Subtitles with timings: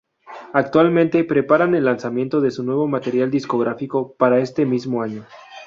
[0.53, 5.23] Actualmente preparan el lanzamiento de su nuevo material discográfico para este mismo año.